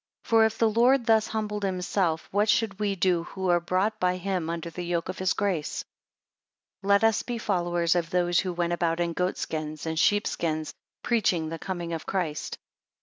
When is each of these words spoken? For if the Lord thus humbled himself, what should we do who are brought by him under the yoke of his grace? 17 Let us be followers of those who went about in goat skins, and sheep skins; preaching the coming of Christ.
For 0.23 0.45
if 0.45 0.57
the 0.57 0.67
Lord 0.67 1.05
thus 1.05 1.27
humbled 1.27 1.61
himself, 1.61 2.27
what 2.31 2.49
should 2.49 2.79
we 2.79 2.95
do 2.95 3.25
who 3.25 3.49
are 3.49 3.59
brought 3.59 3.99
by 3.99 4.17
him 4.17 4.49
under 4.49 4.71
the 4.71 4.81
yoke 4.81 5.09
of 5.09 5.19
his 5.19 5.33
grace? 5.33 5.85
17 6.81 6.89
Let 6.89 7.03
us 7.03 7.21
be 7.21 7.37
followers 7.37 7.93
of 7.93 8.09
those 8.09 8.39
who 8.39 8.51
went 8.51 8.73
about 8.73 8.99
in 8.99 9.13
goat 9.13 9.37
skins, 9.37 9.85
and 9.85 9.99
sheep 9.99 10.25
skins; 10.25 10.73
preaching 11.03 11.49
the 11.49 11.59
coming 11.59 11.93
of 11.93 12.07
Christ. 12.07 12.57